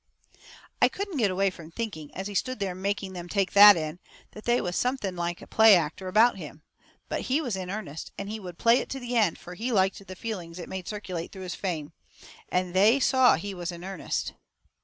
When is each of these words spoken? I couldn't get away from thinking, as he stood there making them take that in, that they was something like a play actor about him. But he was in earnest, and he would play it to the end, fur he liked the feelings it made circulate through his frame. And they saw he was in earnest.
I 0.81 0.89
couldn't 0.89 1.19
get 1.19 1.29
away 1.29 1.51
from 1.51 1.69
thinking, 1.69 2.11
as 2.15 2.25
he 2.25 2.33
stood 2.33 2.57
there 2.57 2.73
making 2.73 3.13
them 3.13 3.29
take 3.29 3.53
that 3.53 3.77
in, 3.77 3.99
that 4.31 4.45
they 4.45 4.59
was 4.59 4.75
something 4.75 5.15
like 5.15 5.43
a 5.43 5.45
play 5.45 5.75
actor 5.75 6.07
about 6.07 6.37
him. 6.37 6.63
But 7.07 7.21
he 7.29 7.39
was 7.39 7.55
in 7.55 7.69
earnest, 7.69 8.11
and 8.17 8.27
he 8.27 8.39
would 8.39 8.57
play 8.57 8.79
it 8.79 8.89
to 8.89 8.99
the 8.99 9.15
end, 9.15 9.37
fur 9.37 9.53
he 9.53 9.71
liked 9.71 10.07
the 10.07 10.15
feelings 10.15 10.57
it 10.57 10.69
made 10.69 10.87
circulate 10.87 11.31
through 11.31 11.43
his 11.43 11.53
frame. 11.53 11.93
And 12.49 12.73
they 12.73 12.99
saw 12.99 13.35
he 13.35 13.53
was 13.53 13.71
in 13.71 13.83
earnest. 13.83 14.33